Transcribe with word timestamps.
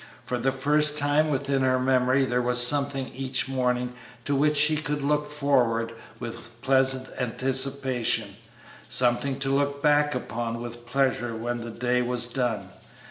For 0.25 0.39
the 0.39 0.51
first 0.51 0.97
time 0.97 1.29
within 1.29 1.61
her 1.61 1.79
memory 1.79 2.25
there 2.25 2.41
was 2.41 2.59
something 2.65 3.09
each 3.09 3.47
morning 3.47 3.93
to 4.25 4.33
which 4.35 4.57
she 4.57 4.75
could 4.75 5.03
look 5.03 5.27
forward 5.29 5.93
with 6.19 6.59
pleasant 6.63 7.07
anticipation; 7.19 8.35
something 8.89 9.37
to 9.37 9.53
look 9.53 9.83
back 9.83 10.15
upon 10.15 10.59
with 10.59 10.87
pleasure 10.87 11.35
when 11.35 11.61
the 11.61 11.69
day 11.69 12.01
was 12.01 12.25
done. 12.25 12.69